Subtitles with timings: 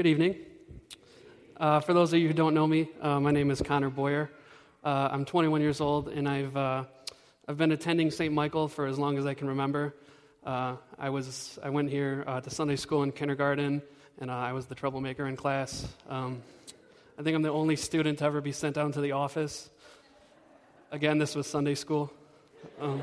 [0.00, 0.36] Good evening.
[1.58, 4.30] Uh, for those of you who don't know me, uh, my name is Connor Boyer.
[4.82, 6.84] Uh, I'm 21 years old, and I've, uh,
[7.46, 8.32] I've been attending St.
[8.32, 9.94] Michael for as long as I can remember.
[10.42, 13.82] Uh, I, was, I went here uh, to Sunday school in kindergarten,
[14.18, 15.86] and I was the troublemaker in class.
[16.08, 16.40] Um,
[17.18, 19.68] I think I'm the only student to ever be sent down to the office.
[20.90, 22.10] Again, this was Sunday school.
[22.80, 23.02] Um,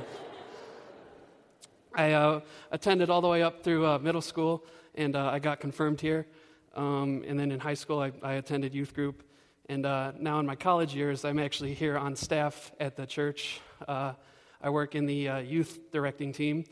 [1.93, 2.41] I
[2.71, 6.25] attended all the way up through middle school, and I got confirmed here.
[6.77, 9.23] Um, and then in high school, I, I attended youth group.
[9.67, 13.59] And uh, now in my college years, I'm actually here on staff at the church.
[13.87, 14.13] Uh,
[14.61, 16.65] I work in the uh, youth directing team,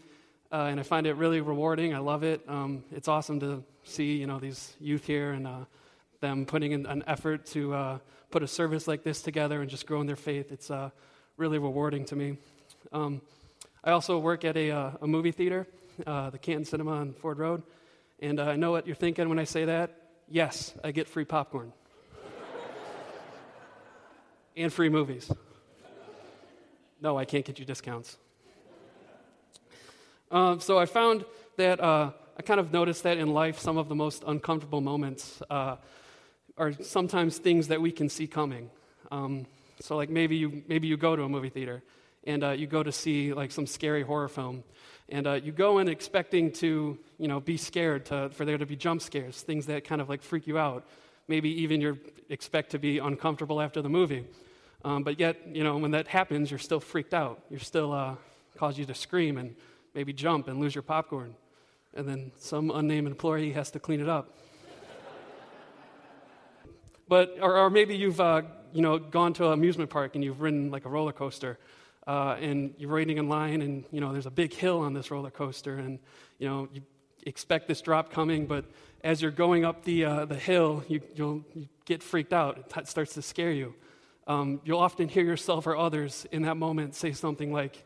[0.52, 1.96] uh, and I find it really rewarding.
[1.96, 2.42] I love it.
[2.48, 5.66] Um, it's awesome to see you know these youth here and uh,
[6.22, 7.98] them putting in an effort to uh,
[8.30, 10.52] put a service like this together and just growing their faith.
[10.52, 10.72] It's
[11.38, 12.38] really rewarding to me.
[12.94, 13.22] Um,
[13.84, 14.70] I also work at a,
[15.02, 15.68] a movie theater,
[15.98, 17.64] the Canton Cinema on Ford Road.
[18.20, 19.92] And uh, I know what you're thinking when I say that.
[20.30, 21.74] Yes, I get free popcorn
[24.56, 25.32] and free movies.
[27.02, 28.18] No, I can't get you discounts.
[30.32, 31.26] Um, so I found
[31.58, 35.42] that uh, I kind of noticed that in life, some of the most uncomfortable moments
[35.50, 35.76] uh,
[36.58, 38.72] are sometimes things that we can see coming.
[39.12, 39.46] Um,
[39.80, 41.84] so, like maybe you maybe you go to a movie theater
[42.26, 44.64] and uh, you go to see like some scary horror film,
[45.10, 48.66] and uh, you go in expecting to, you know, be scared, to, for there to
[48.66, 50.88] be jump scares, things that kind of like freak you out.
[51.28, 54.26] Maybe even you expect to be uncomfortable after the movie.
[54.84, 57.42] Um, but yet, you know, when that happens, you're still freaked out.
[57.50, 58.16] You're still uh,
[58.58, 59.56] cause you to scream and
[59.94, 61.36] maybe jump and lose your popcorn.
[61.96, 64.38] And then some unnamed employee has to clean it up.
[67.08, 70.42] but, or, or maybe you've, uh, you know, gone to an amusement park and you've
[70.42, 71.58] ridden like a roller coaster
[72.08, 75.10] uh, and you're waiting in line, and you know there's a big hill on this
[75.10, 76.00] roller coaster, and
[76.38, 76.82] you know you
[77.26, 78.66] expect this drop coming, but
[79.04, 82.72] as you're going up the uh, the hill, you, will you get freaked out.
[82.78, 83.74] It starts to scare you.
[84.28, 87.84] Um, you'll often hear yourself or others in that moment say something like,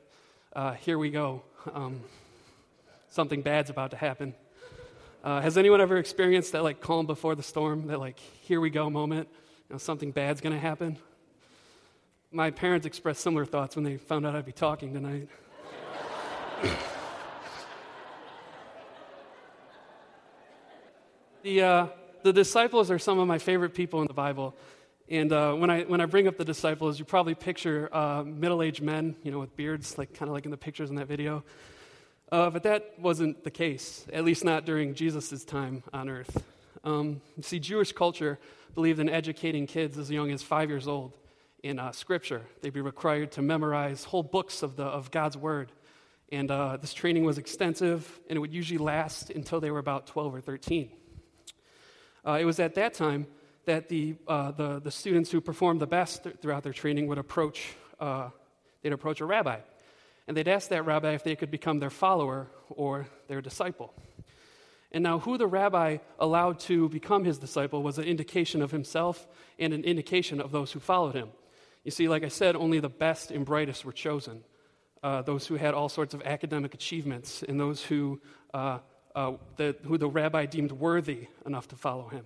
[0.54, 1.44] uh, "Here we go."
[1.74, 2.02] Um,
[3.10, 4.34] something bad's about to happen.
[5.24, 8.70] Uh, has anyone ever experienced that like calm before the storm, that like "Here we
[8.70, 9.30] go" moment?
[9.70, 10.98] You know, something bad's going to happen.
[12.32, 15.28] My parents expressed similar thoughts when they found out I'd be talking tonight.
[21.42, 21.88] the, uh,
[22.22, 24.56] the disciples are some of my favorite people in the Bible.
[25.10, 28.62] And uh, when, I, when I bring up the disciples, you probably picture uh, middle
[28.62, 31.08] aged men, you know, with beards, like kind of like in the pictures in that
[31.08, 31.44] video.
[32.32, 36.44] Uh, but that wasn't the case, at least not during Jesus' time on earth.
[36.84, 38.38] Um, see, Jewish culture
[38.76, 41.14] believed in educating kids as young as five years old
[41.64, 42.42] in uh, Scripture.
[42.62, 45.72] They'd be required to memorize whole books of, the, of God's Word.
[46.32, 50.08] And uh, this training was extensive, and it would usually last until they were about
[50.08, 50.90] 12 or 13.
[52.26, 53.26] Uh, it was at that time
[53.66, 57.18] that the, uh, the, the, students who performed the best th- throughout their training would
[57.18, 58.30] approach, uh,
[58.82, 59.60] they'd approach a rabbi.
[60.28, 63.94] And they'd ask that rabbi if they could become their follower or their disciple.
[64.92, 69.28] And now, who the rabbi allowed to become his disciple was an indication of himself
[69.60, 71.30] and an indication of those who followed him.
[71.90, 74.44] You see, like I said, only the best and brightest were chosen.
[75.02, 78.22] Uh, those who had all sorts of academic achievements and those who,
[78.54, 78.78] uh,
[79.16, 82.26] uh, the, who the rabbi deemed worthy enough to follow him.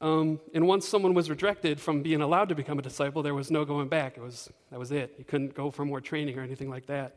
[0.00, 3.50] Um, and once someone was rejected from being allowed to become a disciple, there was
[3.50, 4.16] no going back.
[4.16, 5.16] It was, that was it.
[5.18, 7.16] You couldn't go for more training or anything like that.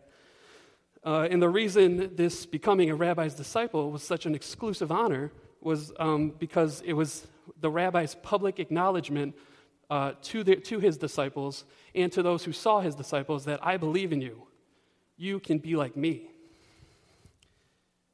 [1.06, 5.32] Uh, and the reason this becoming a rabbi's disciple was such an exclusive honor
[5.62, 7.28] was um, because it was
[7.62, 9.36] the rabbi's public acknowledgement
[9.90, 13.78] uh, to, the, to his disciples and to those who saw his disciples that I
[13.78, 14.44] believe in you.
[15.18, 16.30] You can be like me.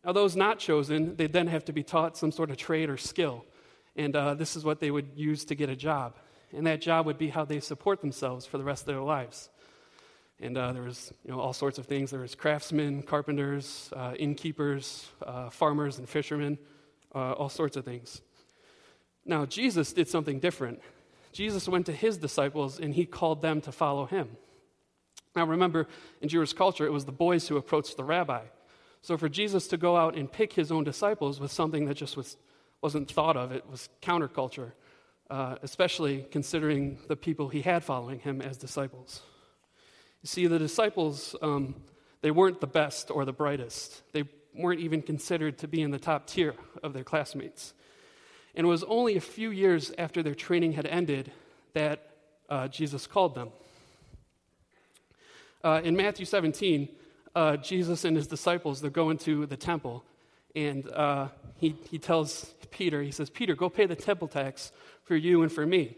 [0.04, 2.98] Now, those not chosen, they then have to be taught some sort of trade or
[2.98, 3.44] skill.
[3.96, 6.16] And uh, this is what they would use to get a job.
[6.54, 9.50] And that job would be how they support themselves for the rest of their lives.
[10.40, 12.12] And uh, there was you know, all sorts of things.
[12.12, 16.58] There was craftsmen, carpenters, uh, innkeepers, uh, farmers, and fishermen,
[17.14, 18.22] uh, all sorts of things.
[19.26, 20.82] Now, Jesus did something different.
[21.36, 24.30] Jesus went to his disciples and he called them to follow him.
[25.36, 25.86] Now, remember,
[26.22, 28.44] in Jewish culture, it was the boys who approached the rabbi.
[29.02, 32.16] So, for Jesus to go out and pick his own disciples was something that just
[32.16, 32.38] was,
[32.82, 33.52] wasn't thought of.
[33.52, 34.72] It was counterculture,
[35.30, 39.22] uh, especially considering the people he had following him as disciples.
[40.24, 41.76] You see, the disciples, um,
[42.22, 44.04] they weren't the best or the brightest.
[44.14, 44.24] They
[44.54, 47.74] weren't even considered to be in the top tier of their classmates.
[48.56, 51.32] And it was only a few years after their training had ended
[51.74, 52.10] that
[52.50, 53.50] uh, Jesus called them.
[55.64, 56.88] Uh, in Matthew 17,
[57.36, 60.04] uh, Jesus and his disciples, they're going to the temple,
[60.56, 63.02] and uh, he, he tells Peter.
[63.02, 64.72] He says, Peter, go pay the temple tax
[65.04, 65.98] for you and for me.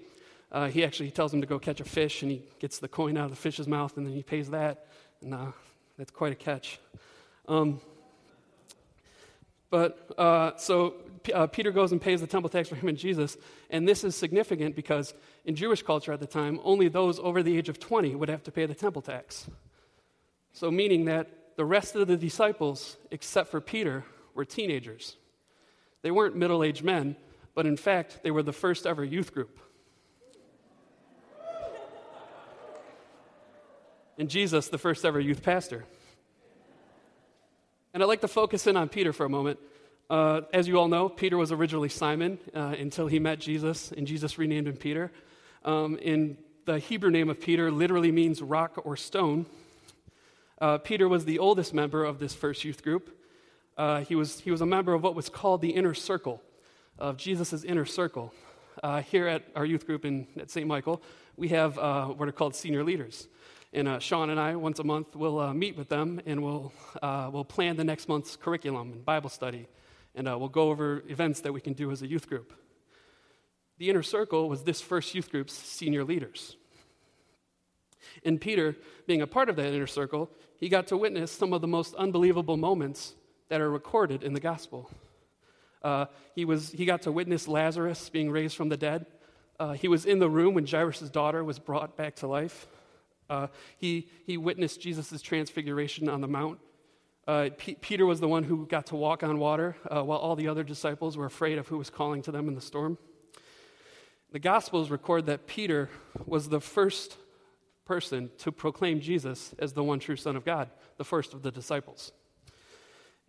[0.51, 3.17] Uh, he actually tells him to go catch a fish, and he gets the coin
[3.17, 4.87] out of the fish's mouth, and then he pays that.
[5.21, 5.51] And uh,
[5.97, 6.79] that's quite a catch.
[7.47, 7.81] Um,
[9.69, 10.95] but uh, so
[11.33, 13.37] uh, Peter goes and pays the temple tax for him and Jesus.
[13.69, 15.13] And this is significant because
[15.45, 18.43] in Jewish culture at the time, only those over the age of 20 would have
[18.43, 19.49] to pay the temple tax.
[20.53, 24.03] So, meaning that the rest of the disciples, except for Peter,
[24.33, 25.15] were teenagers.
[26.01, 27.15] They weren't middle aged men,
[27.55, 29.59] but in fact, they were the first ever youth group.
[34.19, 35.85] And Jesus, the first ever youth pastor.
[37.93, 39.59] And I'd like to focus in on Peter for a moment.
[40.09, 44.05] Uh, as you all know, Peter was originally Simon uh, until he met Jesus, and
[44.05, 45.11] Jesus renamed him Peter.
[45.63, 49.45] Um, in the Hebrew name of Peter literally means rock or stone.
[50.59, 53.17] Uh, Peter was the oldest member of this first youth group.
[53.77, 56.41] Uh, he, was, he was a member of what was called the inner circle,
[56.99, 58.33] of Jesus' inner circle.
[58.83, 60.67] Uh, here at our youth group in, at St.
[60.67, 61.01] Michael,
[61.35, 63.27] we have uh, what are called senior leaders.
[63.73, 66.71] And uh, Sean and I, once a month, will uh, meet with them and we'll,
[67.01, 69.67] we'll plan the next month's curriculum and Bible study.
[70.15, 72.53] And we'll go over events that we can do as a youth group.
[73.77, 76.55] The inner circle was this first youth group's senior leaders.
[78.23, 78.75] And Peter,
[79.05, 80.29] being a part of that inner circle,
[80.59, 83.13] he got to witness some of the most unbelievable moments
[83.49, 84.89] that are recorded in the gospel.
[85.83, 89.05] Uh, he, was, he got to witness Lazarus being raised from the dead.
[89.59, 92.67] Uh, he was in the room when Jairus' daughter was brought back to life.
[93.29, 93.47] Uh,
[93.77, 96.59] he, he witnessed Jesus' transfiguration on the Mount.
[97.27, 100.35] Uh, P- Peter was the one who got to walk on water uh, while all
[100.35, 102.97] the other disciples were afraid of who was calling to them in the storm.
[104.31, 105.89] The Gospels record that Peter
[106.25, 107.17] was the first
[107.85, 111.51] person to proclaim Jesus as the one true Son of God, the first of the
[111.51, 112.11] disciples.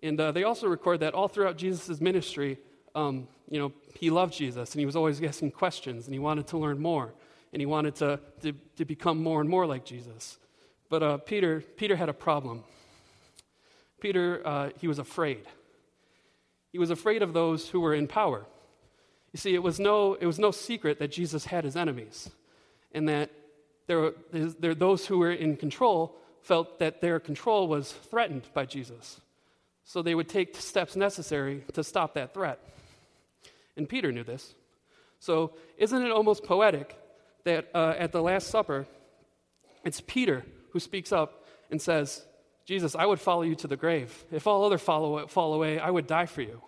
[0.02, 2.58] And uh, they also record that all throughout Jesus' ministry,
[2.94, 6.46] um, you know, he loved Jesus and he was always asking questions and he wanted
[6.48, 7.14] to learn more
[7.52, 10.38] and he wanted to, to, to become more and more like Jesus.
[10.88, 12.64] But uh, Peter, Peter had a problem.
[14.00, 15.44] Peter, uh, he was afraid.
[16.72, 18.46] He was afraid of those who were in power.
[19.32, 22.30] You see, it was no, it was no secret that Jesus had his enemies
[22.92, 23.30] and that
[23.86, 29.20] there, there, those who were in control felt that their control was threatened by Jesus.
[29.84, 32.60] So they would take steps necessary to stop that threat.
[33.76, 34.54] And Peter knew this.
[35.20, 36.96] So, isn't it almost poetic
[37.48, 38.86] that uh, at the Last Supper,
[39.82, 42.26] it's Peter who speaks up and says,
[42.66, 44.26] Jesus, I would follow you to the grave.
[44.30, 46.60] If all other follow, fall away, I would die for you.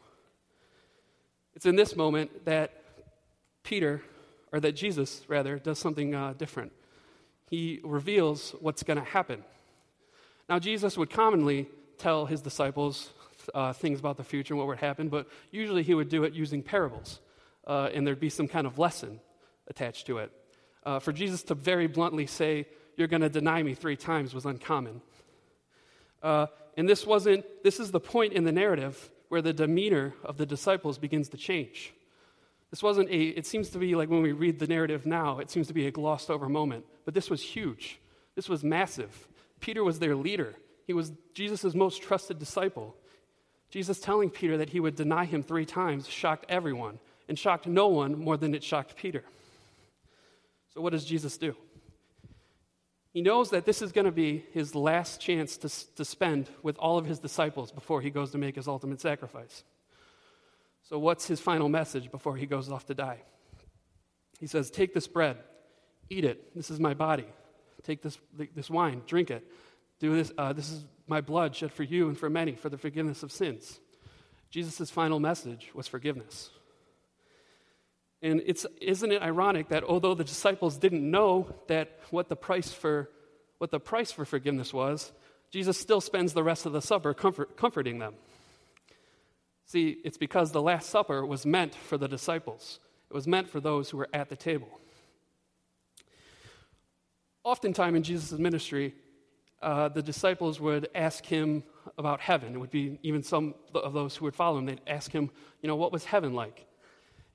[1.55, 2.73] It's in this moment that
[3.63, 4.03] Peter,
[4.53, 6.73] or that Jesus, rather, does something uh, different.
[7.51, 9.45] He reveals what's going to happen.
[10.49, 11.69] Now, Jesus would commonly
[11.99, 13.11] tell his disciples
[13.55, 16.33] uh, things about the future and what would happen, but usually he would do it
[16.33, 17.21] using parables,
[17.67, 19.21] uh, and there'd be some kind of lesson
[19.69, 20.33] attached to it.
[20.85, 22.67] Uh, for Jesus to very bluntly say,
[22.97, 25.01] You're going to deny me three times was uncommon.
[26.23, 26.47] Uh,
[26.77, 30.47] and this wasn't, this is the point in the narrative where the demeanor of the
[30.47, 31.93] disciples begins to change.
[32.71, 35.51] This wasn't a, it seems to be like when we read the narrative now, it
[35.51, 36.85] seems to be a glossed over moment.
[37.05, 37.99] But this was huge.
[38.35, 39.29] This was massive.
[39.61, 40.55] Peter was their leader.
[40.87, 42.97] He was Jesus' most trusted disciple.
[43.71, 46.99] Jesus telling Peter that he would deny him three times shocked everyone
[47.29, 49.23] and shocked no one more than it shocked Peter.
[50.75, 51.57] So, what does Jesus do?
[53.13, 56.79] He knows that this is going to be his last chance to, to spend with
[56.79, 59.65] all of his disciples before he goes to make his ultimate sacrifice.
[60.83, 63.23] So, what's his final message before he goes off to die?
[64.39, 65.39] He says, Take this bread,
[66.09, 66.55] eat it.
[66.55, 67.27] This is my body.
[67.83, 68.19] Take this,
[68.55, 69.47] this wine, drink it.
[69.99, 70.33] Do this.
[70.37, 73.33] Uh, this is my blood shed for you and for many for the forgiveness of
[73.33, 73.81] sins.
[74.51, 76.51] Jesus' final message was forgiveness.
[78.23, 82.71] And it's, isn't it ironic that although the disciples didn't know that what the price
[82.73, 83.09] for,
[83.59, 85.13] what the price for forgiveness was,
[85.51, 88.15] Jesus still spends the rest of the supper comfort, comforting them.
[89.67, 93.61] See, it's because the Last Supper was meant for the disciples, it was meant for
[93.61, 94.69] those who were at the table.
[97.43, 98.95] Oftentimes in Jesus' ministry,
[99.63, 101.63] uh, the disciples would ask him
[101.97, 102.55] about heaven.
[102.55, 105.31] It would be even some of those who would follow him, they'd ask him,
[105.63, 106.67] you know, what was heaven like?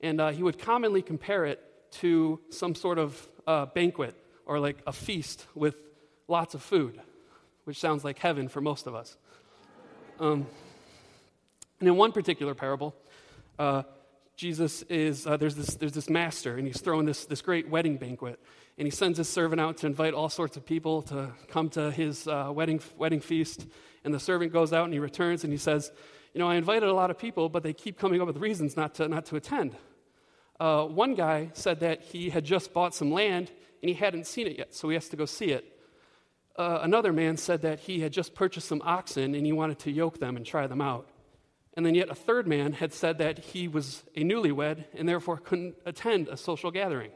[0.00, 1.62] And uh, he would commonly compare it
[1.92, 5.76] to some sort of uh, banquet or like a feast with
[6.28, 7.00] lots of food,
[7.64, 9.16] which sounds like heaven for most of us.
[10.20, 10.46] Um,
[11.80, 12.94] and in one particular parable,
[13.58, 13.82] uh,
[14.36, 17.96] Jesus is, uh, there's, this, there's this master, and he's throwing this, this great wedding
[17.96, 18.38] banquet.
[18.78, 21.90] And he sends his servant out to invite all sorts of people to come to
[21.90, 23.66] his uh, wedding, wedding feast.
[24.04, 25.90] And the servant goes out and he returns and he says,
[26.34, 28.76] You know, I invited a lot of people, but they keep coming up with reasons
[28.76, 29.76] not to, not to attend.
[30.58, 33.50] Uh, one guy said that he had just bought some land
[33.82, 35.64] and he hadn't seen it yet, so he has to go see it.
[36.56, 39.90] Uh, another man said that he had just purchased some oxen and he wanted to
[39.90, 41.06] yoke them and try them out.
[41.74, 45.36] And then yet a third man had said that he was a newlywed and therefore
[45.36, 47.10] couldn't attend a social gathering.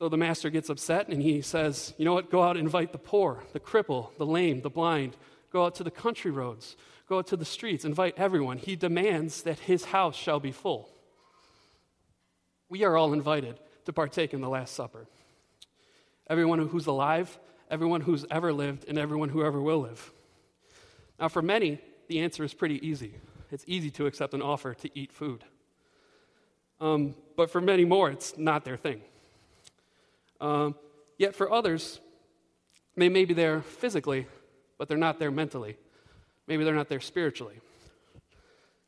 [0.00, 2.30] So the master gets upset and he says, You know what?
[2.30, 5.16] Go out and invite the poor, the cripple, the lame, the blind.
[5.52, 6.76] Go out to the country roads.
[7.08, 7.84] Go out to the streets.
[7.84, 8.58] Invite everyone.
[8.58, 10.90] He demands that his house shall be full.
[12.68, 15.06] We are all invited to partake in the Last Supper.
[16.28, 17.38] Everyone who's alive,
[17.70, 20.12] everyone who's ever lived, and everyone who ever will live.
[21.20, 23.14] Now, for many, the answer is pretty easy.
[23.50, 25.44] It's easy to accept an offer to eat food.
[26.80, 29.00] Um, but for many more, it's not their thing.
[30.40, 30.74] Um,
[31.18, 32.00] yet for others,
[32.96, 34.26] they may be there physically,
[34.78, 35.76] but they're not there mentally.
[36.46, 37.60] Maybe they're not there spiritually.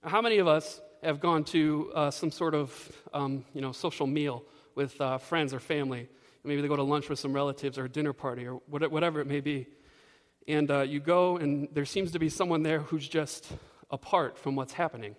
[0.02, 3.72] Now, how many of us have gone to uh, some sort of um, you know,
[3.72, 6.08] social meal with uh, friends or family?
[6.44, 9.26] Maybe they go to lunch with some relatives or a dinner party or whatever it
[9.26, 9.66] may be.
[10.46, 13.46] And uh, you go, and there seems to be someone there who's just
[13.90, 15.14] apart from what's happening.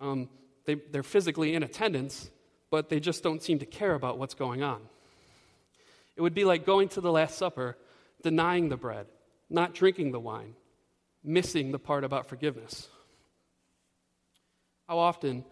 [0.00, 0.28] Um,
[0.66, 2.30] they, they're physically in attendance,
[2.70, 4.82] but they just don't seem to care about what's going on.
[6.16, 7.76] It would be like going to the Last Supper,
[8.22, 9.06] denying the bread,
[9.48, 10.54] not drinking the wine,
[11.24, 12.88] missing the part about forgiveness.
[14.88, 15.44] How often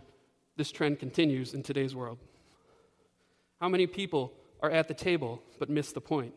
[0.56, 2.18] this trend continues in today's world?
[3.60, 6.32] How many people are at the table but miss the point?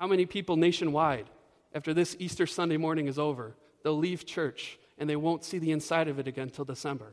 [0.00, 1.28] How many people nationwide,
[1.74, 5.70] after this Easter Sunday morning is over, they'll leave church and they won't see the
[5.70, 7.12] inside of it again till December?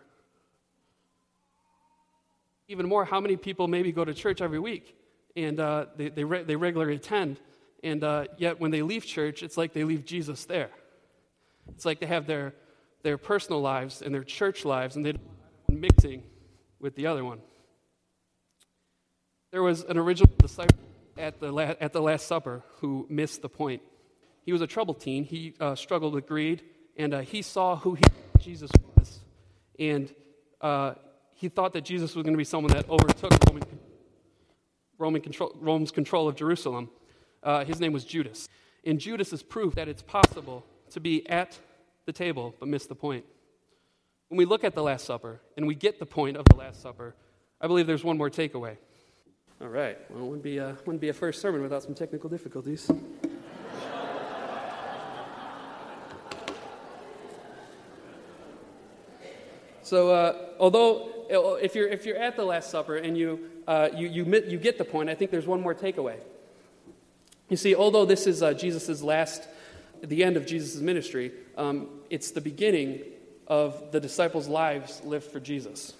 [2.69, 4.95] Even more, how many people maybe go to church every week
[5.35, 7.37] and uh, they, they, re- they, regularly attend,
[7.83, 10.69] and uh, yet when they leave church, it's like they leave Jesus there.
[11.69, 12.53] It's like they have their,
[13.03, 15.13] their personal lives and their church lives, and they're
[15.69, 16.23] mixing
[16.79, 17.39] with the other one.
[19.51, 20.77] There was an original disciple
[21.17, 23.81] at the, la- at the Last Supper who missed the point.
[24.43, 25.23] He was a troubled teen.
[25.23, 26.63] He uh, struggled with greed,
[26.97, 28.03] and uh, he saw who he,
[28.39, 29.19] Jesus was.
[29.77, 30.13] And
[30.61, 30.93] uh,
[31.35, 33.63] he thought that Jesus was going to be someone that overtook Roman,
[34.97, 36.89] Roman control, Rome's control of Jerusalem.
[37.43, 38.47] Uh, his name was Judas.
[38.83, 41.57] And Judas is proof that it's possible to be at
[42.05, 43.25] the table but miss the point.
[44.29, 46.81] When we look at the Last Supper and we get the point of the Last
[46.81, 47.15] Supper,
[47.59, 48.77] I believe there's one more takeaway.
[49.61, 49.97] All right.
[50.09, 52.89] Well, it wouldn't be a, wouldn't be a first sermon without some technical difficulties.
[59.83, 61.11] so, uh, although
[61.61, 64.77] if you're, if you're at the Last Supper and you, uh, you, you, you get
[64.77, 66.17] the point, I think there's one more takeaway.
[67.49, 69.47] You see, although this is uh, Jesus' last,
[70.09, 73.01] the end of Jesus' ministry, um, it's the beginning
[73.47, 75.93] of the disciples' lives lived for Jesus.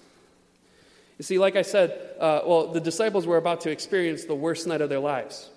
[1.18, 4.66] You see, like I said, uh, well, the disciples were about to experience the worst
[4.66, 5.50] night of their lives.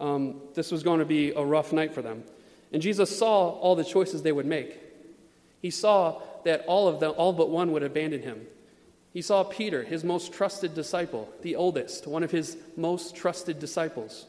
[0.00, 2.24] Um, this was going to be a rough night for them.
[2.72, 4.78] And Jesus saw all the choices they would make.
[5.60, 8.46] He saw that all of them, all but one, would abandon him.
[9.12, 14.26] He saw Peter, his most trusted disciple, the oldest, one of his most trusted disciples,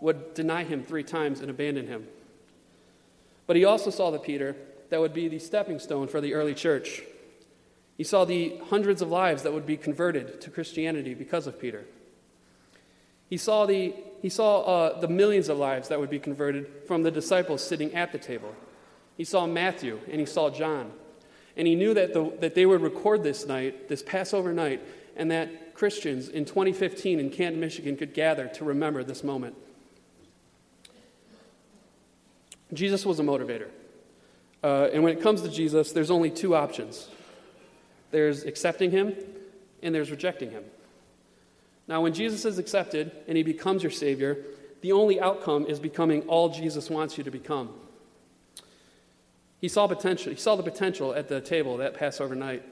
[0.00, 2.06] would deny him three times and abandon him.
[3.50, 4.54] But he also saw the Peter
[4.90, 7.02] that would be the stepping stone for the early church.
[7.98, 11.84] He saw the hundreds of lives that would be converted to Christianity because of Peter.
[13.28, 13.92] He saw the,
[14.22, 17.92] he saw, uh, the millions of lives that would be converted from the disciples sitting
[17.92, 18.54] at the table.
[19.16, 20.92] He saw Matthew and he saw John.
[21.56, 24.80] And he knew that, the, that they would record this night, this Passover night,
[25.16, 29.56] and that Christians in 2015 in Canton, Michigan could gather to remember this moment.
[32.72, 33.68] Jesus was a motivator.
[34.62, 37.08] Uh, and when it comes to Jesus, there's only two options
[38.10, 39.14] there's accepting him,
[39.82, 40.64] and there's rejecting him.
[41.86, 44.38] Now, when Jesus is accepted and he becomes your Savior,
[44.80, 47.70] the only outcome is becoming all Jesus wants you to become.
[49.60, 50.32] He saw potential.
[50.32, 52.62] He saw the potential at the table that Passover night.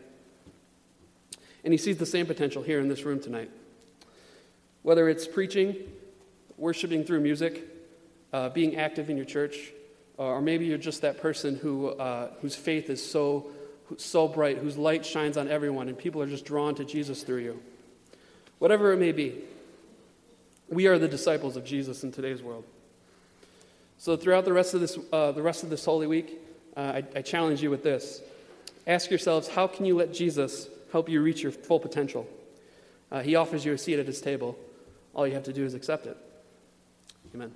[1.64, 3.50] And he sees the same potential here in this room tonight.
[4.82, 5.76] Whether it's preaching,
[6.56, 7.68] worshiping through music,
[8.32, 9.72] uh, being active in your church,
[10.18, 13.46] or maybe you're just that person who, uh, whose faith is so,
[13.96, 17.38] so bright, whose light shines on everyone, and people are just drawn to Jesus through
[17.38, 17.62] you.
[18.58, 19.40] Whatever it may be,
[20.68, 22.64] we are the disciples of Jesus in today's world.
[23.98, 26.38] So throughout the rest of this, uh, the rest of this Holy Week,
[26.76, 28.20] uh, I, I challenge you with this.
[28.86, 32.28] Ask yourselves, how can you let Jesus help you reach your full potential?
[33.10, 34.58] Uh, he offers you a seat at his table.
[35.14, 36.16] All you have to do is accept it.
[37.34, 37.52] Amen.